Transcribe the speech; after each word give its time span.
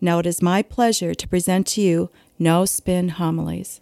Now 0.00 0.18
it 0.18 0.26
is 0.26 0.42
my 0.42 0.62
pleasure 0.62 1.14
to 1.14 1.28
present 1.28 1.66
to 1.68 1.80
you 1.80 2.10
No 2.38 2.64
Spin 2.64 3.10
Homilies. 3.10 3.80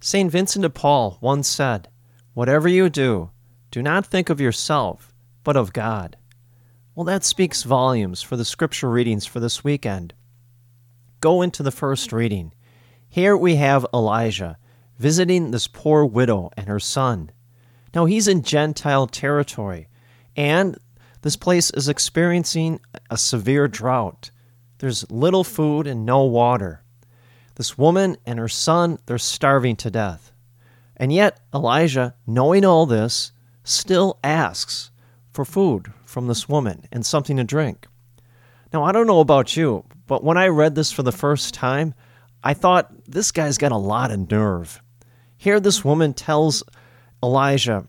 St. 0.00 0.32
Vincent 0.32 0.62
de 0.62 0.68
Paul 0.68 1.16
once 1.20 1.46
said, 1.46 1.88
Whatever 2.34 2.66
you 2.66 2.90
do, 2.90 3.30
do 3.70 3.82
not 3.82 4.04
think 4.04 4.30
of 4.30 4.40
yourself, 4.40 5.14
but 5.44 5.56
of 5.56 5.72
God. 5.72 6.16
Well, 6.94 7.04
that 7.04 7.24
speaks 7.24 7.62
volumes 7.62 8.20
for 8.20 8.36
the 8.36 8.44
scripture 8.44 8.90
readings 8.90 9.26
for 9.26 9.38
this 9.38 9.62
weekend. 9.62 10.12
Go 11.20 11.40
into 11.40 11.62
the 11.62 11.70
first 11.70 12.12
reading. 12.12 12.52
Here 13.08 13.36
we 13.36 13.56
have 13.56 13.86
Elijah 13.94 14.58
visiting 15.02 15.50
this 15.50 15.66
poor 15.66 16.04
widow 16.04 16.48
and 16.56 16.68
her 16.68 16.78
son. 16.78 17.28
Now, 17.92 18.04
he's 18.04 18.28
in 18.28 18.42
Gentile 18.42 19.08
territory, 19.08 19.88
and 20.36 20.78
this 21.22 21.34
place 21.34 21.72
is 21.72 21.88
experiencing 21.88 22.78
a 23.10 23.18
severe 23.18 23.66
drought. 23.66 24.30
There's 24.78 25.10
little 25.10 25.42
food 25.42 25.88
and 25.88 26.06
no 26.06 26.22
water. 26.22 26.84
This 27.56 27.76
woman 27.76 28.16
and 28.24 28.38
her 28.38 28.48
son, 28.48 29.00
they're 29.06 29.18
starving 29.18 29.74
to 29.76 29.90
death. 29.90 30.30
And 30.96 31.12
yet, 31.12 31.40
Elijah, 31.52 32.14
knowing 32.24 32.64
all 32.64 32.86
this, 32.86 33.32
still 33.64 34.20
asks 34.22 34.92
for 35.32 35.44
food 35.44 35.92
from 36.04 36.28
this 36.28 36.48
woman 36.48 36.86
and 36.92 37.04
something 37.04 37.38
to 37.38 37.44
drink. 37.44 37.88
Now, 38.72 38.84
I 38.84 38.92
don't 38.92 39.08
know 39.08 39.20
about 39.20 39.56
you, 39.56 39.84
but 40.06 40.22
when 40.22 40.36
I 40.36 40.46
read 40.46 40.76
this 40.76 40.92
for 40.92 41.02
the 41.02 41.10
first 41.10 41.54
time, 41.54 41.92
I 42.44 42.54
thought 42.54 42.92
this 43.06 43.32
guy's 43.32 43.58
got 43.58 43.72
a 43.72 43.76
lot 43.76 44.10
of 44.10 44.30
nerve. 44.30 44.81
Here, 45.42 45.58
this 45.58 45.84
woman 45.84 46.14
tells 46.14 46.62
Elijah 47.20 47.88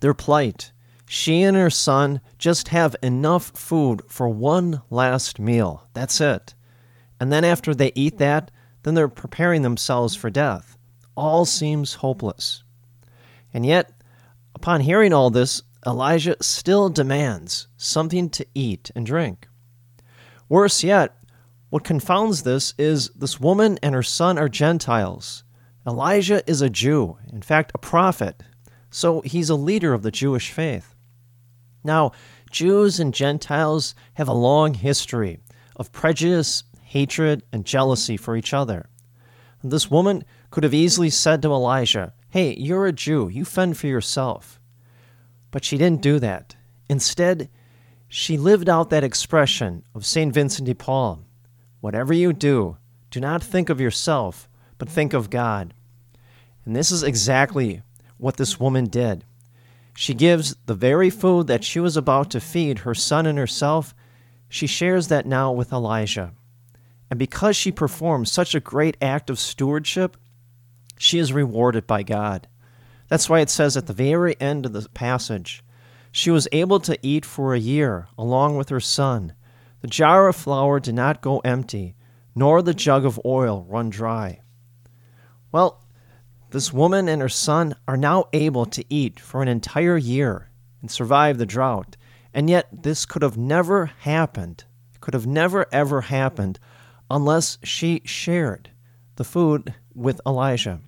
their 0.00 0.14
plight. 0.14 0.72
She 1.06 1.44
and 1.44 1.56
her 1.56 1.70
son 1.70 2.20
just 2.38 2.70
have 2.70 2.96
enough 3.04 3.52
food 3.54 4.02
for 4.08 4.28
one 4.28 4.82
last 4.90 5.38
meal. 5.38 5.86
That's 5.94 6.20
it. 6.20 6.56
And 7.20 7.32
then 7.32 7.44
after 7.44 7.72
they 7.72 7.92
eat 7.94 8.18
that, 8.18 8.50
then 8.82 8.94
they're 8.94 9.06
preparing 9.06 9.62
themselves 9.62 10.16
for 10.16 10.28
death. 10.28 10.76
All 11.16 11.44
seems 11.44 11.94
hopeless. 11.94 12.64
And 13.54 13.64
yet, 13.64 13.92
upon 14.56 14.80
hearing 14.80 15.12
all 15.12 15.30
this, 15.30 15.62
Elijah 15.86 16.34
still 16.40 16.88
demands 16.88 17.68
something 17.76 18.28
to 18.30 18.46
eat 18.56 18.90
and 18.96 19.06
drink. 19.06 19.46
Worse 20.48 20.82
yet, 20.82 21.16
what 21.70 21.84
confounds 21.84 22.42
this 22.42 22.74
is 22.76 23.10
this 23.10 23.38
woman 23.38 23.78
and 23.84 23.94
her 23.94 24.02
son 24.02 24.36
are 24.36 24.48
Gentiles. 24.48 25.44
Elijah 25.86 26.48
is 26.48 26.62
a 26.62 26.70
Jew, 26.70 27.18
in 27.32 27.42
fact, 27.42 27.72
a 27.74 27.78
prophet, 27.78 28.42
so 28.90 29.20
he's 29.22 29.50
a 29.50 29.54
leader 29.54 29.92
of 29.92 30.02
the 30.02 30.10
Jewish 30.10 30.50
faith. 30.50 30.94
Now, 31.82 32.12
Jews 32.50 33.00
and 33.00 33.12
Gentiles 33.12 33.94
have 34.14 34.28
a 34.28 34.34
long 34.34 34.74
history 34.74 35.40
of 35.76 35.90
prejudice, 35.90 36.64
hatred, 36.82 37.42
and 37.52 37.64
jealousy 37.64 38.16
for 38.16 38.36
each 38.36 38.54
other. 38.54 38.88
This 39.64 39.90
woman 39.90 40.24
could 40.50 40.64
have 40.64 40.74
easily 40.74 41.10
said 41.10 41.42
to 41.42 41.48
Elijah, 41.48 42.12
Hey, 42.28 42.54
you're 42.56 42.86
a 42.86 42.92
Jew, 42.92 43.28
you 43.28 43.44
fend 43.44 43.76
for 43.76 43.86
yourself. 43.86 44.60
But 45.50 45.64
she 45.64 45.78
didn't 45.78 46.02
do 46.02 46.18
that. 46.18 46.56
Instead, 46.88 47.48
she 48.08 48.36
lived 48.36 48.68
out 48.68 48.90
that 48.90 49.04
expression 49.04 49.84
of 49.94 50.06
St. 50.06 50.32
Vincent 50.32 50.66
de 50.66 50.74
Paul 50.74 51.24
Whatever 51.80 52.14
you 52.14 52.32
do, 52.32 52.76
do 53.10 53.18
not 53.18 53.42
think 53.42 53.68
of 53.68 53.80
yourself, 53.80 54.48
but 54.82 54.88
think 54.88 55.12
of 55.12 55.30
God. 55.30 55.74
And 56.64 56.74
this 56.74 56.90
is 56.90 57.04
exactly 57.04 57.82
what 58.18 58.36
this 58.36 58.58
woman 58.58 58.86
did. 58.86 59.24
She 59.94 60.12
gives 60.12 60.56
the 60.66 60.74
very 60.74 61.08
food 61.08 61.46
that 61.46 61.62
she 61.62 61.78
was 61.78 61.96
about 61.96 62.32
to 62.32 62.40
feed 62.40 62.80
her 62.80 62.92
son 62.92 63.24
and 63.26 63.38
herself, 63.38 63.94
she 64.48 64.66
shares 64.66 65.06
that 65.06 65.24
now 65.24 65.52
with 65.52 65.72
Elijah. 65.72 66.32
And 67.08 67.16
because 67.16 67.54
she 67.54 67.70
performed 67.70 68.26
such 68.26 68.56
a 68.56 68.58
great 68.58 68.96
act 69.00 69.30
of 69.30 69.38
stewardship, 69.38 70.16
she 70.98 71.20
is 71.20 71.32
rewarded 71.32 71.86
by 71.86 72.02
God. 72.02 72.48
That's 73.06 73.30
why 73.30 73.38
it 73.38 73.50
says 73.50 73.76
at 73.76 73.86
the 73.86 73.92
very 73.92 74.34
end 74.40 74.66
of 74.66 74.72
the 74.72 74.88
passage, 74.88 75.62
she 76.10 76.32
was 76.32 76.48
able 76.50 76.80
to 76.80 76.98
eat 77.06 77.24
for 77.24 77.54
a 77.54 77.60
year 77.60 78.08
along 78.18 78.56
with 78.56 78.68
her 78.70 78.80
son. 78.80 79.34
The 79.80 79.86
jar 79.86 80.26
of 80.26 80.34
flour 80.34 80.80
did 80.80 80.96
not 80.96 81.22
go 81.22 81.38
empty, 81.44 81.94
nor 82.34 82.62
the 82.62 82.74
jug 82.74 83.04
of 83.04 83.20
oil 83.24 83.64
run 83.68 83.88
dry. 83.88 84.41
Well, 85.52 85.84
this 86.50 86.72
woman 86.72 87.08
and 87.08 87.22
her 87.22 87.28
son 87.28 87.74
are 87.86 87.96
now 87.96 88.28
able 88.32 88.66
to 88.66 88.84
eat 88.88 89.20
for 89.20 89.42
an 89.42 89.48
entire 89.48 89.98
year 89.98 90.50
and 90.80 90.90
survive 90.90 91.38
the 91.38 91.46
drought. 91.46 91.96
And 92.34 92.48
yet, 92.48 92.68
this 92.72 93.04
could 93.04 93.22
have 93.22 93.36
never 93.36 93.86
happened. 93.86 94.64
It 94.94 95.00
could 95.00 95.14
have 95.14 95.26
never, 95.26 95.66
ever 95.70 96.00
happened 96.02 96.58
unless 97.10 97.58
she 97.62 98.00
shared 98.04 98.70
the 99.16 99.24
food 99.24 99.74
with 99.94 100.20
Elijah. 100.26 100.80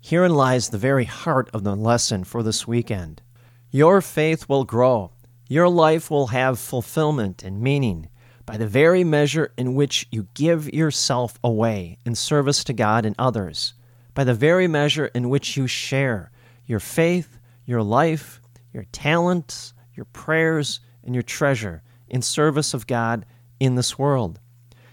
Herein 0.00 0.34
lies 0.34 0.68
the 0.68 0.78
very 0.78 1.04
heart 1.04 1.50
of 1.52 1.64
the 1.64 1.74
lesson 1.74 2.22
for 2.24 2.42
this 2.42 2.66
weekend. 2.66 3.22
Your 3.70 4.00
faith 4.00 4.48
will 4.48 4.64
grow. 4.64 5.12
Your 5.48 5.68
life 5.68 6.10
will 6.10 6.28
have 6.28 6.58
fulfillment 6.58 7.42
and 7.42 7.60
meaning 7.60 8.08
by 8.46 8.56
the 8.56 8.66
very 8.66 9.04
measure 9.04 9.52
in 9.56 9.74
which 9.74 10.06
you 10.10 10.26
give 10.34 10.72
yourself 10.72 11.38
away 11.44 11.98
in 12.04 12.14
service 12.14 12.64
to 12.64 12.72
God 12.72 13.06
and 13.06 13.14
others, 13.18 13.74
by 14.14 14.24
the 14.24 14.34
very 14.34 14.66
measure 14.66 15.06
in 15.06 15.28
which 15.28 15.56
you 15.56 15.66
share 15.66 16.30
your 16.66 16.80
faith, 16.80 17.38
your 17.64 17.82
life, 17.82 18.40
your 18.72 18.84
talents, 18.92 19.74
your 19.94 20.06
prayers, 20.06 20.80
and 21.04 21.14
your 21.14 21.22
treasure 21.22 21.82
in 22.08 22.22
service 22.22 22.74
of 22.74 22.86
God 22.86 23.24
in 23.60 23.74
this 23.74 23.98
world. 23.98 24.40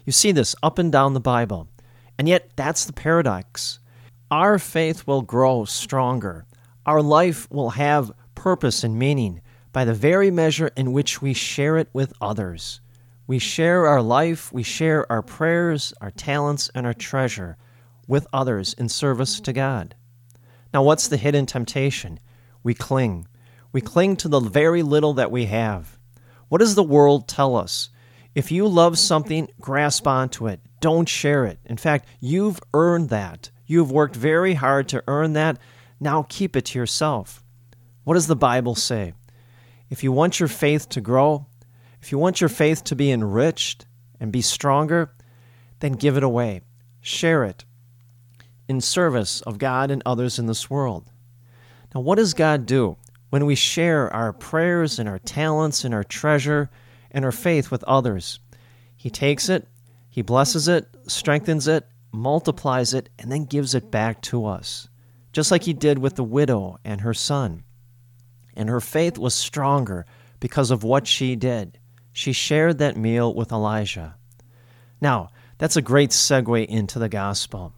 You 0.06 0.12
see 0.12 0.32
this 0.32 0.56
up 0.64 0.78
and 0.80 0.92
down 0.92 1.14
the 1.14 1.20
Bible. 1.20 1.68
And 2.18 2.28
yet, 2.28 2.52
that's 2.56 2.86
the 2.86 2.94
paradox. 2.94 3.80
Our 4.32 4.60
faith 4.60 5.08
will 5.08 5.22
grow 5.22 5.66
stronger. 5.66 6.46
Our 6.86 7.02
life 7.02 7.50
will 7.52 7.72
have 7.72 8.12
purpose 8.36 8.84
and 8.84 8.98
meaning 8.98 9.42
by 9.72 9.86
the 9.86 9.94
very 9.94 10.32
measure 10.32 10.72
in 10.76 10.94
which 10.94 11.22
we 11.22 11.34
share 11.34 11.78
it 11.78 11.90
with 11.94 12.14
others. 12.20 12.82
We 13.30 13.38
share 13.38 13.86
our 13.86 14.02
life, 14.02 14.52
we 14.52 14.64
share 14.64 15.06
our 15.12 15.22
prayers, 15.22 15.94
our 16.02 16.10
talents, 16.10 16.72
and 16.74 16.88
our 16.88 16.96
treasure 16.96 17.58
with 18.08 18.26
others 18.34 18.74
in 18.74 18.90
service 18.90 19.40
to 19.42 19.54
God. 19.54 19.94
Now, 20.74 20.82
what's 20.82 21.10
the 21.10 21.16
hidden 21.16 21.46
temptation? 21.46 22.20
We 22.64 22.74
cling. 22.74 23.28
We 23.72 23.82
cling 23.82 24.16
to 24.16 24.30
the 24.30 24.40
very 24.40 24.82
little 24.82 25.14
that 25.14 25.30
we 25.30 25.46
have. 25.46 26.00
What 26.48 26.58
does 26.58 26.74
the 26.74 26.82
world 26.82 27.28
tell 27.28 27.56
us? 27.56 27.90
If 28.34 28.52
you 28.52 28.68
love 28.68 28.98
something, 28.98 29.48
grasp 29.62 30.08
onto 30.08 30.48
it. 30.48 30.60
Don't 30.80 31.08
share 31.08 31.46
it. 31.46 31.60
In 31.66 31.78
fact, 31.78 32.08
you've 32.20 32.60
earned 32.74 33.10
that. 33.10 33.52
You've 33.68 33.92
worked 33.92 34.16
very 34.16 34.56
hard 34.56 34.90
to 34.90 35.04
earn 35.08 35.34
that. 35.34 35.60
Now 36.00 36.26
keep 36.30 36.56
it 36.56 36.66
to 36.66 36.80
yourself. 36.80 37.44
What 38.06 38.16
does 38.16 38.26
the 38.26 38.36
Bible 38.36 38.74
say? 38.74 39.14
If 39.92 40.04
you 40.04 40.12
want 40.12 40.40
your 40.40 40.50
faith 40.50 40.90
to 40.90 41.00
grow, 41.00 41.46
if 42.02 42.12
you 42.12 42.18
want 42.18 42.42
your 42.42 42.50
faith 42.50 42.84
to 42.86 42.96
be 42.96 43.12
enriched 43.12 43.86
and 44.20 44.32
be 44.32 44.42
stronger, 44.42 45.12
then 45.80 45.94
give 45.94 46.18
it 46.18 46.24
away. 46.24 46.62
Share 47.02 47.44
it 47.44 47.66
in 48.68 48.80
service 48.80 49.42
of 49.42 49.58
God 49.58 49.92
and 49.92 50.04
others 50.06 50.38
in 50.40 50.46
this 50.46 50.70
world. 50.70 51.12
Now, 51.94 52.02
what 52.02 52.16
does 52.16 52.34
God 52.34 52.66
do 52.66 52.98
when 53.32 53.46
we 53.46 53.56
share 53.56 54.14
our 54.14 54.32
prayers 54.32 55.00
and 55.00 55.10
our 55.10 55.20
talents 55.20 55.84
and 55.84 55.94
our 55.94 56.04
treasure 56.04 56.70
and 57.12 57.26
our 57.26 57.32
faith 57.32 57.72
with 57.72 57.84
others? 57.86 58.40
He 58.96 59.10
takes 59.10 59.50
it, 59.50 59.68
He 60.10 60.22
blesses 60.22 60.68
it, 60.68 60.88
strengthens 61.08 61.68
it, 61.68 61.88
multiplies 62.12 62.94
it, 62.94 63.10
and 63.18 63.32
then 63.32 63.46
gives 63.46 63.74
it 63.74 63.92
back 63.92 64.22
to 64.22 64.46
us, 64.46 64.88
just 65.32 65.52
like 65.52 65.64
he 65.64 65.74
did 65.74 65.98
with 65.98 66.16
the 66.16 66.24
widow 66.24 66.80
and 66.84 67.02
her 67.02 67.14
son. 67.14 67.64
And 68.56 68.70
her 68.70 68.82
faith 68.82 69.18
was 69.18 69.34
stronger 69.34 70.06
because 70.40 70.72
of 70.72 70.84
what 70.84 71.08
she 71.08 71.36
did. 71.36 71.80
She 72.20 72.34
shared 72.34 72.80
that 72.80 72.98
meal 72.98 73.34
with 73.34 73.50
Elijah. 73.50 74.16
Now, 75.00 75.30
that's 75.58 75.78
a 75.78 75.82
great 75.82 76.10
segue 76.10 76.66
into 76.66 77.00
the 77.00 77.08
gospel. 77.08 77.72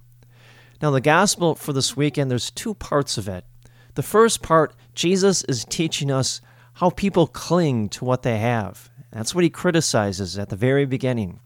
Now, 0.82 0.90
the 0.90 1.00
gospel 1.00 1.54
for 1.54 1.74
this 1.74 1.96
weekend, 1.96 2.32
there's 2.32 2.50
two 2.50 2.74
parts 2.74 3.20
of 3.20 3.28
it. 3.28 3.46
The 3.94 4.02
first 4.02 4.42
part, 4.42 4.74
Jesus 4.96 5.44
is 5.44 5.64
teaching 5.64 6.10
us 6.10 6.42
how 6.74 6.90
people 6.90 7.28
cling 7.28 7.90
to 7.90 8.04
what 8.04 8.24
they 8.24 8.40
have. 8.40 8.90
That's 9.14 9.36
what 9.36 9.44
he 9.44 9.52
criticizes 9.52 10.40
at 10.40 10.50
the 10.50 10.56
very 10.56 10.86
beginning. 10.86 11.40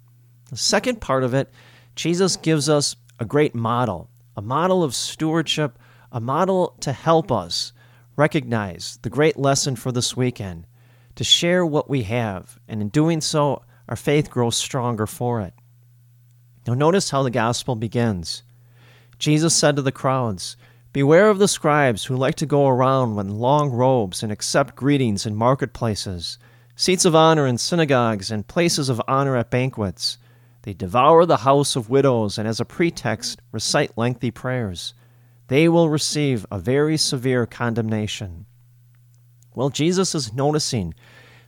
The 0.50 0.56
second 0.56 1.02
part 1.02 1.26
of 1.26 1.34
it, 1.34 1.52
Jesus 1.98 2.38
gives 2.38 2.70
us 2.70 2.96
a 3.20 3.26
great 3.26 3.54
model, 3.54 4.10
a 4.38 4.42
model 4.42 4.86
of 4.86 4.96
stewardship, 4.96 5.78
a 6.14 6.22
model 6.22 6.78
to 6.80 6.94
help 6.94 7.30
us 7.30 7.74
recognize 8.16 9.00
the 9.02 9.10
great 9.10 9.36
lesson 9.36 9.76
for 9.76 9.92
this 9.92 10.16
weekend, 10.16 10.66
to 11.16 11.24
share 11.24 11.66
what 11.66 11.90
we 11.90 12.04
have, 12.04 12.60
and 12.68 12.82
in 12.82 12.90
doing 12.90 13.22
so, 13.22 13.62
our 13.88 13.96
faith 13.96 14.30
grows 14.30 14.56
stronger 14.56 15.08
for 15.08 15.42
it. 15.42 15.54
Now, 16.68 16.74
notice 16.74 17.10
how 17.10 17.24
the 17.24 17.30
gospel 17.30 17.76
begins. 17.76 18.44
Jesus 19.20 19.56
said 19.56 19.76
to 19.76 19.82
the 19.82 19.92
crowds, 19.92 20.58
Beware 20.92 21.30
of 21.30 21.40
the 21.40 21.48
scribes 21.48 22.06
who 22.06 22.16
like 22.16 22.36
to 22.36 22.46
go 22.46 22.68
around 22.68 23.20
in 23.20 23.40
long 23.40 23.70
robes 23.70 24.24
and 24.24 24.32
accept 24.32 24.76
greetings 24.76 25.26
in 25.26 25.36
marketplaces, 25.36 26.38
seats 26.76 27.06
of 27.06 27.16
honor 27.16 27.46
in 27.46 27.58
synagogues, 27.58 28.32
and 28.32 28.48
places 28.48 28.90
of 28.90 29.02
honor 29.08 29.36
at 29.36 29.52
banquets. 29.52 30.18
They 30.64 30.74
devour 30.74 31.26
the 31.26 31.38
house 31.38 31.76
of 31.76 31.90
widows 31.90 32.38
and, 32.38 32.48
as 32.48 32.60
a 32.60 32.66
pretext, 32.66 33.40
recite 33.52 33.98
lengthy 33.98 34.32
prayers. 34.32 34.94
They 35.48 35.70
will 35.70 35.90
receive 35.90 36.46
a 36.50 36.58
very 36.58 36.98
severe 36.98 37.46
condemnation. 37.46 38.46
Well, 39.56 39.70
Jesus 39.70 40.14
is 40.14 40.34
noticing 40.34 40.94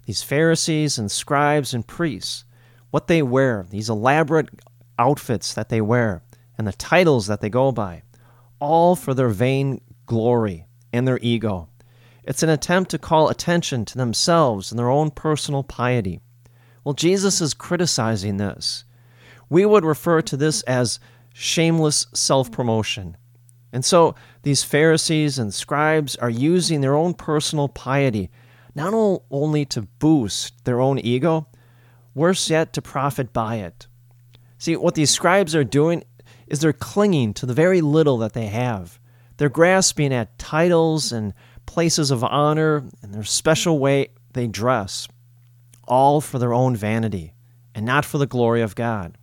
these 0.05 0.23
Pharisees 0.23 0.97
and 0.97 1.11
scribes 1.11 1.73
and 1.73 1.85
priests, 1.85 2.45
what 2.89 3.07
they 3.07 3.21
wear, 3.21 3.65
these 3.69 3.89
elaborate 3.89 4.49
outfits 4.97 5.53
that 5.53 5.69
they 5.69 5.81
wear, 5.81 6.23
and 6.57 6.65
the 6.65 6.73
titles 6.73 7.27
that 7.27 7.41
they 7.41 7.49
go 7.49 7.71
by, 7.71 8.03
all 8.59 8.95
for 8.95 9.13
their 9.13 9.29
vain 9.29 9.81
glory 10.05 10.65
and 10.93 11.07
their 11.07 11.19
ego. 11.21 11.67
It's 12.23 12.43
an 12.43 12.49
attempt 12.49 12.91
to 12.91 12.97
call 12.97 13.29
attention 13.29 13.85
to 13.85 13.97
themselves 13.97 14.71
and 14.71 14.79
their 14.79 14.89
own 14.89 15.11
personal 15.11 15.63
piety. 15.63 16.19
Well, 16.83 16.93
Jesus 16.93 17.41
is 17.41 17.53
criticizing 17.53 18.37
this. 18.37 18.85
We 19.49 19.65
would 19.65 19.85
refer 19.85 20.21
to 20.23 20.37
this 20.37 20.61
as 20.63 20.99
shameless 21.33 22.07
self 22.13 22.51
promotion. 22.51 23.17
And 23.77 23.85
so 23.85 24.15
these 24.41 24.63
Pharisees 24.63 25.37
and 25.37 25.53
scribes 25.53 26.15
are 26.15 26.31
using 26.31 26.81
their 26.81 26.95
own 26.95 27.13
personal 27.13 27.67
piety 27.67 28.31
not 28.73 28.91
only 29.29 29.65
to 29.65 29.83
boost 29.83 30.65
their 30.65 30.81
own 30.81 30.97
ego, 30.97 31.45
worse 32.15 32.49
yet, 32.49 32.73
to 32.73 32.81
profit 32.81 33.31
by 33.33 33.57
it. 33.57 33.85
See, 34.57 34.75
what 34.75 34.95
these 34.95 35.11
scribes 35.11 35.55
are 35.55 35.63
doing 35.63 36.03
is 36.47 36.59
they're 36.59 36.73
clinging 36.73 37.35
to 37.35 37.45
the 37.45 37.53
very 37.53 37.81
little 37.81 38.17
that 38.17 38.33
they 38.33 38.47
have. 38.47 38.99
They're 39.37 39.47
grasping 39.47 40.11
at 40.11 40.39
titles 40.39 41.11
and 41.11 41.35
places 41.67 42.09
of 42.09 42.23
honor 42.23 42.77
and 43.03 43.13
their 43.13 43.23
special 43.23 43.77
way 43.77 44.07
they 44.33 44.47
dress, 44.47 45.07
all 45.87 46.19
for 46.19 46.39
their 46.39 46.51
own 46.51 46.75
vanity 46.75 47.35
and 47.75 47.85
not 47.85 48.05
for 48.05 48.17
the 48.17 48.25
glory 48.25 48.63
of 48.63 48.73
God. 48.73 49.19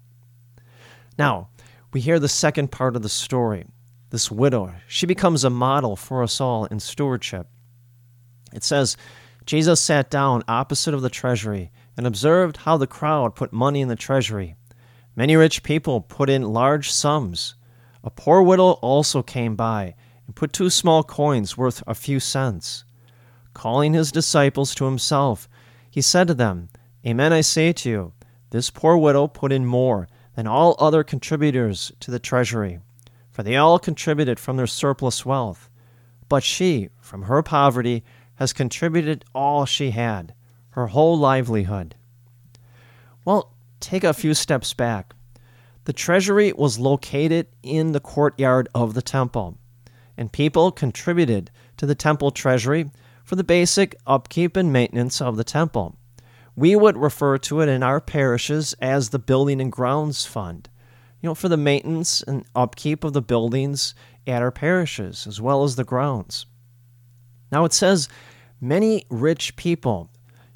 Now, 1.19 1.49
we 1.93 2.01
hear 2.01 2.21
the 2.21 2.29
second 2.29 2.71
part 2.71 2.95
of 2.95 3.03
the 3.03 3.09
story. 3.09 3.67
This 4.15 4.31
widow, 4.31 4.73
she 4.87 5.07
becomes 5.07 5.43
a 5.43 5.51
model 5.51 5.97
for 5.97 6.23
us 6.23 6.41
all 6.41 6.67
in 6.67 6.79
stewardship. 6.79 7.49
It 8.53 8.63
says, 8.63 8.97
Jesus 9.45 9.81
sat 9.81 10.09
down 10.09 10.45
opposite 10.47 10.95
of 10.95 11.03
the 11.03 11.11
treasury 11.11 11.73
and 11.97 12.07
observed 12.07 12.59
how 12.59 12.77
the 12.77 12.87
crowd 12.87 13.35
put 13.35 13.53
money 13.53 13.81
in 13.81 13.89
the 13.89 13.97
treasury. 13.97 14.55
Many 15.17 15.35
rich 15.35 15.65
people 15.65 16.01
put 16.01 16.31
in 16.31 16.45
large 16.45 16.93
sums. 16.93 17.57
A 18.05 18.11
poor 18.11 18.41
widow 18.41 18.75
also 18.75 19.21
came 19.21 19.57
by 19.57 19.97
and 20.29 20.37
put 20.37 20.53
two 20.53 20.71
small 20.71 21.03
coins 21.03 21.57
worth 21.57 21.83
a 21.85 21.93
few 21.93 22.21
cents. 22.21 22.85
Calling 23.53 23.95
his 23.95 24.13
disciples 24.13 24.77
to 24.77 24.85
himself, 24.85 25.49
he 25.91 26.01
said 26.01 26.29
to 26.29 26.35
them, 26.35 26.69
Amen, 27.05 27.33
I 27.33 27.41
say 27.41 27.73
to 27.73 27.91
you, 27.91 28.13
this 28.51 28.71
poor 28.71 28.97
widow 28.97 29.27
put 29.27 29.51
in 29.51 29.67
more 29.67 30.07
than 30.37 30.47
all 30.47 30.77
other 30.79 31.03
contributors 31.03 31.91
to 31.99 32.13
the 32.13 32.21
treasury, 32.21 32.79
for 33.35 33.43
they 33.43 33.57
all 33.57 33.81
contributed 33.81 34.39
from 34.39 34.57
their 34.57 34.67
surplus 34.67 35.27
wealth. 35.27 35.69
But 36.29 36.45
she, 36.45 36.89
from 37.01 37.23
her 37.23 37.43
poverty, 37.43 38.05
has 38.37 38.53
contributed 38.53 39.25
all 39.35 39.67
she 39.67 39.91
had, 39.91 40.35
her 40.71 40.87
whole 40.87 41.19
livelihood. 41.19 41.97
Well, 43.25 43.53
take 43.81 44.05
a 44.05 44.15
few 44.15 44.35
steps 44.35 44.73
back. 44.73 45.15
The 45.85 45.93
treasury 45.93 46.53
was 46.53 46.79
located 46.79 47.49
in 47.65 47.91
the 47.91 47.99
courtyard 47.99 48.69
of 48.73 48.95
the 48.95 49.03
temple, 49.03 49.59
and 50.17 50.31
people 50.31 50.71
contributed 50.71 51.51
to 51.77 51.87
the 51.87 51.97
temple 51.97 52.31
treasury 52.31 52.89
for 53.25 53.35
the 53.35 53.43
basic 53.43 53.97
upkeep 54.07 54.57
and 54.57 54.73
maintenance 54.73 55.21
of 55.21 55.37
the 55.37 55.43
temple. 55.45 55.97
We 56.55 56.77
would 56.77 56.97
refer 56.97 57.37
to 57.39 57.63
it 57.63 57.69
in 57.69 57.83
our 57.83 58.01
parishes 58.01 58.75
as 58.81 59.09
the 59.09 59.19
Building 59.19 59.61
and 59.61 59.73
Grounds 59.73 60.25
Fund, 60.25 60.69
you 61.25 61.31
know, 61.31 61.35
for 61.35 61.49
the 61.49 61.57
maintenance 61.57 62.21
and 62.21 62.45
upkeep 62.55 63.03
of 63.03 63.15
the 63.15 63.23
buildings 63.23 63.95
at 64.27 64.43
our 64.43 64.51
parishes 64.51 65.27
as 65.27 65.41
well 65.41 65.65
as 65.65 65.75
the 65.75 65.83
grounds. 65.83 66.45
Now 67.51 67.65
it 67.65 67.73
says 67.73 68.11
many 68.61 69.07
rich 69.09 69.57
people, 69.57 70.11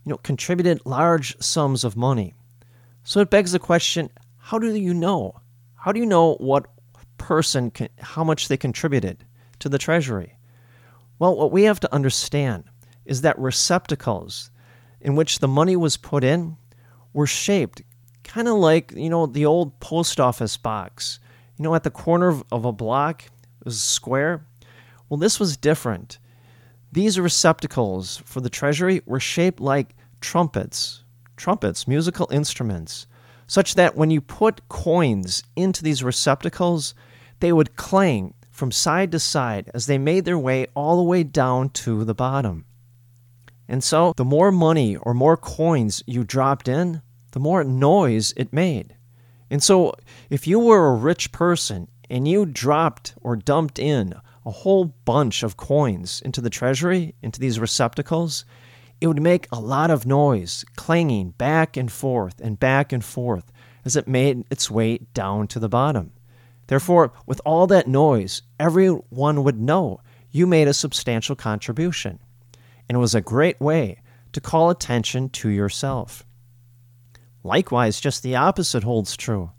you 0.04 0.10
know, 0.10 0.18
contributed 0.18 0.84
large 0.84 1.40
sums 1.42 1.84
of 1.84 1.96
money. 1.96 2.34
So 3.02 3.20
it 3.20 3.30
begs 3.30 3.52
the 3.52 3.58
question 3.58 4.10
how 4.36 4.58
do 4.58 4.76
you 4.76 4.92
know? 4.92 5.40
How 5.74 5.90
do 5.90 6.00
you 6.00 6.04
know 6.04 6.34
what 6.34 6.66
person, 7.16 7.70
can, 7.70 7.88
how 7.98 8.22
much 8.22 8.48
they 8.48 8.58
contributed 8.58 9.24
to 9.60 9.70
the 9.70 9.78
treasury? 9.78 10.36
Well, 11.18 11.34
what 11.34 11.50
we 11.50 11.62
have 11.62 11.80
to 11.80 11.94
understand 11.94 12.64
is 13.06 13.22
that 13.22 13.38
receptacles 13.38 14.50
in 15.00 15.16
which 15.16 15.38
the 15.38 15.48
money 15.48 15.76
was 15.76 15.96
put 15.96 16.24
in 16.24 16.58
were 17.14 17.26
shaped 17.26 17.80
kind 18.28 18.46
of 18.46 18.54
like, 18.56 18.92
you 18.92 19.10
know, 19.10 19.26
the 19.26 19.46
old 19.46 19.80
post 19.80 20.20
office 20.20 20.56
box. 20.56 21.18
You 21.56 21.64
know, 21.64 21.74
at 21.74 21.82
the 21.82 21.90
corner 21.90 22.28
of, 22.28 22.44
of 22.52 22.64
a 22.64 22.72
block, 22.72 23.24
it 23.24 23.64
was 23.64 23.76
a 23.76 23.80
square. 23.80 24.46
Well, 25.08 25.18
this 25.18 25.40
was 25.40 25.56
different. 25.56 26.18
These 26.92 27.18
receptacles 27.18 28.18
for 28.24 28.40
the 28.40 28.50
treasury 28.50 29.02
were 29.06 29.18
shaped 29.18 29.60
like 29.60 29.96
trumpets, 30.20 31.02
trumpets, 31.36 31.88
musical 31.88 32.28
instruments, 32.30 33.06
such 33.46 33.74
that 33.74 33.96
when 33.96 34.10
you 34.10 34.20
put 34.20 34.68
coins 34.68 35.42
into 35.56 35.82
these 35.82 36.04
receptacles, 36.04 36.94
they 37.40 37.52
would 37.52 37.76
clang 37.76 38.34
from 38.50 38.70
side 38.70 39.10
to 39.12 39.18
side 39.18 39.70
as 39.72 39.86
they 39.86 39.98
made 39.98 40.24
their 40.24 40.38
way 40.38 40.66
all 40.74 40.96
the 40.96 41.02
way 41.02 41.22
down 41.22 41.70
to 41.70 42.04
the 42.04 42.14
bottom. 42.14 42.64
And 43.68 43.84
so, 43.84 44.12
the 44.16 44.24
more 44.24 44.50
money 44.50 44.96
or 44.96 45.12
more 45.12 45.36
coins 45.36 46.02
you 46.06 46.24
dropped 46.24 46.68
in, 46.68 47.02
the 47.32 47.40
more 47.40 47.64
noise 47.64 48.32
it 48.36 48.52
made. 48.52 48.94
And 49.50 49.62
so, 49.62 49.94
if 50.30 50.46
you 50.46 50.58
were 50.58 50.88
a 50.88 50.94
rich 50.94 51.32
person 51.32 51.88
and 52.10 52.28
you 52.28 52.46
dropped 52.46 53.14
or 53.20 53.36
dumped 53.36 53.78
in 53.78 54.14
a 54.44 54.50
whole 54.50 54.86
bunch 55.04 55.42
of 55.42 55.56
coins 55.56 56.22
into 56.24 56.40
the 56.40 56.50
treasury, 56.50 57.14
into 57.22 57.40
these 57.40 57.60
receptacles, 57.60 58.44
it 59.00 59.06
would 59.06 59.22
make 59.22 59.46
a 59.52 59.60
lot 59.60 59.90
of 59.90 60.06
noise, 60.06 60.64
clanging 60.76 61.30
back 61.30 61.76
and 61.76 61.90
forth 61.90 62.40
and 62.40 62.58
back 62.58 62.92
and 62.92 63.04
forth 63.04 63.52
as 63.84 63.96
it 63.96 64.08
made 64.08 64.44
its 64.50 64.70
way 64.70 64.98
down 65.14 65.46
to 65.48 65.58
the 65.58 65.68
bottom. 65.68 66.12
Therefore, 66.66 67.12
with 67.26 67.40
all 67.44 67.66
that 67.68 67.88
noise, 67.88 68.42
everyone 68.58 69.44
would 69.44 69.60
know 69.60 70.00
you 70.30 70.46
made 70.46 70.68
a 70.68 70.74
substantial 70.74 71.36
contribution. 71.36 72.18
And 72.88 72.96
it 72.96 73.00
was 73.00 73.14
a 73.14 73.20
great 73.20 73.60
way 73.60 74.00
to 74.32 74.40
call 74.40 74.70
attention 74.70 75.30
to 75.30 75.48
yourself. 75.48 76.24
Likewise, 77.48 78.00
just 78.00 78.22
the 78.22 78.36
opposite 78.36 78.84
holds 78.84 79.16
true. 79.16 79.50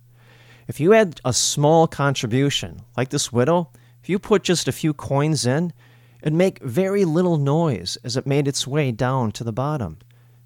If 0.67 0.79
you 0.79 0.91
had 0.91 1.19
a 1.25 1.33
small 1.33 1.87
contribution, 1.87 2.83
like 2.95 3.09
this 3.09 3.33
widow, 3.33 3.69
if 4.01 4.09
you 4.09 4.19
put 4.19 4.43
just 4.43 4.67
a 4.67 4.71
few 4.71 4.93
coins 4.93 5.45
in, 5.45 5.73
It'd 6.21 6.33
make 6.33 6.61
very 6.61 7.05
little 7.05 7.37
noise 7.37 7.97
as 8.03 8.17
it 8.17 8.27
made 8.27 8.47
its 8.47 8.67
way 8.67 8.91
down 8.91 9.31
to 9.33 9.43
the 9.43 9.53
bottom. 9.53 9.99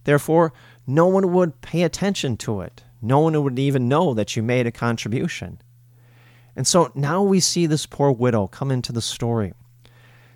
Therefore, 0.03 0.53
no 0.85 1.07
one 1.07 1.33
would 1.33 1.62
pay 1.62 1.83
attention 1.83 2.38
to 2.38 2.62
it. 2.62 2.83
No 3.01 3.19
one 3.19 3.41
would 3.41 3.57
even 3.57 3.89
know 3.89 4.13
that 4.13 4.35
you 4.35 4.43
made 4.43 4.67
a 4.67 4.71
contribution. 4.71 5.62
And 6.55 6.67
so 6.67 6.91
now 6.93 7.23
we 7.23 7.39
see 7.39 7.65
this 7.65 7.88
poor 7.88 8.12
widow 8.12 8.47
come 8.47 8.69
into 8.69 8.91
the 8.91 9.01
story. 9.01 9.53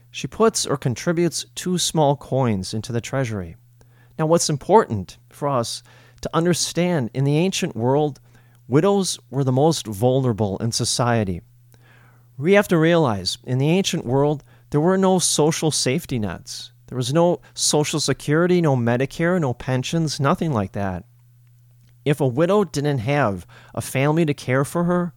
She 0.09 0.25
puts 0.25 0.65
or 0.65 0.77
contributes 0.77 1.45
two 1.53 1.77
small 1.77 2.15
coins 2.15 2.73
into 2.73 2.91
the 2.91 3.01
treasury. 3.01 3.55
Now, 4.17 4.25
what's 4.25 4.49
important 4.49 5.17
for 5.29 5.47
us 5.47 5.83
to 6.21 6.29
understand 6.33 7.09
in 7.13 7.23
the 7.23 7.37
ancient 7.37 7.75
world, 7.75 8.19
widows 8.67 9.19
were 9.29 9.43
the 9.43 9.51
most 9.51 9.87
vulnerable 9.87 10.57
in 10.57 10.71
society. 10.71 11.41
We 12.37 12.53
have 12.53 12.67
to 12.69 12.77
realize 12.77 13.37
in 13.43 13.57
the 13.57 13.69
ancient 13.69 14.05
world, 14.05 14.43
there 14.69 14.81
were 14.81 14.97
no 14.97 15.19
social 15.19 15.71
safety 15.71 16.19
nets. 16.19 16.71
There 16.87 16.97
was 16.97 17.13
no 17.13 17.41
Social 17.53 17.99
Security, 17.99 18.61
no 18.61 18.75
Medicare, 18.75 19.39
no 19.39 19.53
pensions, 19.53 20.19
nothing 20.19 20.53
like 20.53 20.71
that. 20.71 21.03
If 22.05 22.21
a 22.21 22.27
widow 22.27 22.63
didn't 22.63 22.99
have 22.99 23.45
a 23.75 23.81
family 23.81 24.25
to 24.25 24.33
care 24.33 24.63
for 24.63 24.85
her, 24.85 25.13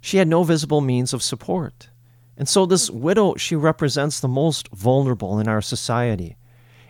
she 0.00 0.16
had 0.16 0.28
no 0.28 0.42
visible 0.42 0.80
means 0.80 1.12
of 1.12 1.22
support. 1.22 1.90
And 2.36 2.48
so 2.48 2.64
this 2.64 2.90
widow, 2.90 3.34
she 3.36 3.54
represents 3.54 4.20
the 4.20 4.28
most 4.28 4.68
vulnerable 4.68 5.38
in 5.38 5.48
our 5.48 5.60
society. 5.60 6.36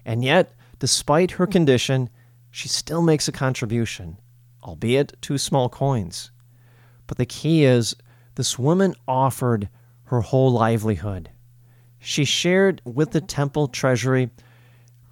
And 0.05 0.25
yet, 0.25 0.55
despite 0.79 1.33
her 1.33 1.47
condition, 1.47 2.09
she 2.53 2.69
still 2.69 3.03
makes 3.03 3.27
a 3.27 3.33
contribution, 3.33 4.19
albeit 4.63 5.21
two 5.23 5.39
small 5.39 5.69
coins. 5.71 6.31
But 7.07 7.17
the 7.17 7.27
key 7.27 7.65
is 7.65 7.97
this 8.35 8.59
woman 8.59 8.95
offered 9.09 9.69
her 10.05 10.21
whole 10.21 10.53
livelihood. 10.53 11.31
She 11.99 12.25
shared 12.27 12.83
with 12.85 13.13
the 13.13 13.23
temple 13.23 13.69
treasury 13.69 14.31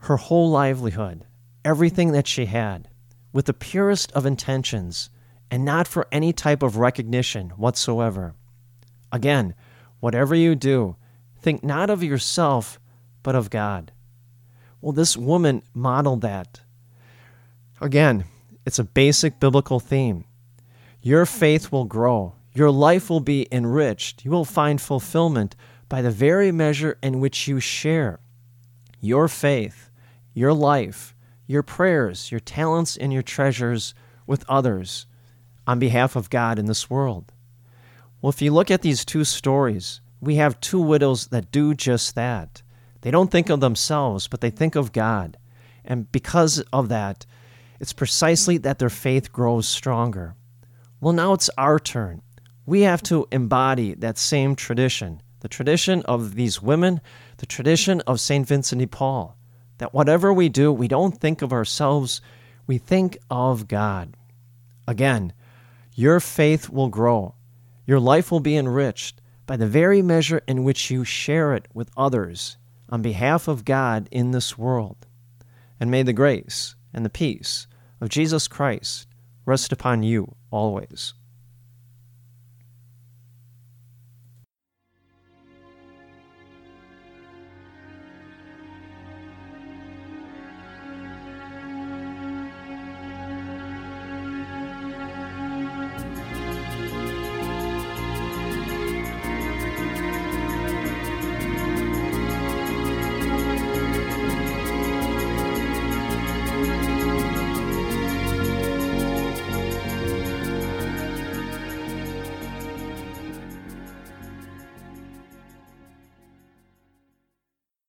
her 0.01 0.19
whole 0.19 0.51
livelihood, 0.51 1.25
everything 1.65 2.13
that 2.13 2.27
she 2.27 2.45
had, 2.47 2.89
with 3.33 3.47
the 3.47 3.55
purest 3.55 4.13
of 4.13 4.27
intentions, 4.27 5.09
and 5.51 5.65
not 5.65 5.89
for 5.89 6.07
any 6.13 6.33
type 6.35 6.63
of 6.63 6.77
recognition 6.77 7.51
whatsoever. 7.51 8.35
Again, 9.11 9.55
whatever 10.01 10.35
you 10.35 10.55
do, 10.55 10.97
think 11.39 11.65
not 11.65 11.89
of 11.89 12.03
yourself, 12.03 12.79
but 13.23 13.35
of 13.35 13.49
God. 13.49 13.93
Well, 14.83 14.93
this 14.93 15.17
woman 15.17 15.63
modeled 15.73 16.21
that. 16.21 16.61
Again, 17.81 18.25
it's 18.67 18.79
a 18.79 18.85
basic 18.85 19.41
biblical 19.41 19.81
theme. 19.81 20.25
Your 21.01 21.25
faith 21.25 21.73
will 21.73 21.87
grow, 21.87 22.35
your 22.53 22.71
life 22.71 23.09
will 23.09 23.21
be 23.21 23.49
enriched, 23.51 24.25
you 24.25 24.31
will 24.31 24.45
find 24.45 24.81
fulfillment 24.81 25.57
by 25.89 26.03
the 26.03 26.11
very 26.11 26.53
measure 26.53 26.99
in 27.03 27.21
which 27.21 27.49
you 27.49 27.59
share 27.59 28.21
your 29.01 29.29
faith, 29.29 29.89
your 30.35 30.53
life, 30.53 31.15
your 31.47 31.63
prayers, 31.63 32.31
your 32.31 32.41
talents, 32.41 32.99
and 32.99 33.15
your 33.15 33.23
treasures 33.23 33.95
with 34.27 34.45
others 34.47 35.07
on 35.67 35.79
behalf 35.79 36.17
of 36.17 36.29
God 36.29 36.59
in 36.59 36.67
this 36.67 36.91
world. 36.91 37.33
Well, 38.21 38.31
if 38.31 38.43
you 38.43 38.53
look 38.53 38.71
at 38.71 38.83
these 38.83 39.07
two 39.07 39.25
stories, 39.25 40.03
we 40.21 40.35
have 40.35 40.61
two 40.61 40.81
widows 40.81 41.29
that 41.29 41.51
do 41.51 41.73
just 41.73 42.15
that. 42.15 42.63
They 43.01 43.11
don't 43.11 43.31
think 43.31 43.49
of 43.49 43.61
themselves, 43.61 44.29
but 44.29 44.43
they 44.43 44.51
think 44.51 44.77
of 44.77 44.93
God. 44.93 45.39
And 45.83 46.13
because 46.13 46.61
of 46.75 46.91
that, 46.91 47.25
it's 47.81 47.95
precisely 47.95 48.59
that 48.59 48.79
their 48.79 48.91
faith 48.91 49.33
grows 49.33 49.67
stronger. 49.67 50.35
Well, 51.01 51.15
now 51.15 51.33
it's 51.33 51.51
our 51.57 51.79
turn. 51.79 52.23
We 52.67 52.83
have 52.83 53.03
to 53.05 53.27
embody 53.33 53.95
that 53.95 54.19
same 54.19 54.55
tradition 54.55 55.23
the 55.41 55.49
tradition 55.49 56.03
of 56.03 56.35
these 56.35 56.61
women, 56.61 57.01
the 57.39 57.47
tradition 57.47 58.03
of 58.03 58.21
St. 58.21 58.47
Vincent 58.47 58.79
de 58.79 58.87
Paul, 58.87 59.37
that 59.79 59.95
whatever 59.95 60.35
we 60.35 60.51
do, 60.51 60.71
we 60.71 60.87
don't 60.87 61.19
think 61.19 61.41
of 61.41 61.51
ourselves, 61.51 62.21
we 62.67 62.77
think 62.77 63.17
of 63.31 63.67
God. 63.67 64.17
Again, 64.87 65.33
your 65.95 66.21
faith 66.21 66.69
will 66.69 66.89
grow, 66.89 67.35
your 67.87 67.99
life 67.99 68.31
will 68.31 68.41
be 68.41 68.57
enriched 68.57 69.21
by 69.47 69.57
the 69.57 69.67
very 69.67 70.03
measure 70.03 70.43
in 70.47 70.63
which 70.63 70.91
you 70.91 71.05
share 71.05 71.55
it 71.55 71.67
with 71.73 71.91
others 71.97 72.59
on 72.91 73.01
behalf 73.03 73.49
of 73.49 73.65
God 73.65 74.09
in 74.13 74.33
this 74.33 74.59
world. 74.59 75.07
And 75.81 75.91
may 75.91 76.03
the 76.03 76.13
grace 76.13 76.75
and 76.93 77.05
the 77.05 77.11
peace 77.11 77.67
of 78.01 78.09
Jesus 78.09 78.49
Christ 78.49 79.07
rest 79.45 79.73
upon 79.73 80.03
you 80.03 80.35
always. 80.51 81.15